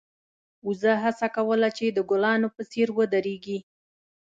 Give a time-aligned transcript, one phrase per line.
[0.67, 3.59] وزه هڅه کوله چې د ګلانو په څېر ودرېږي.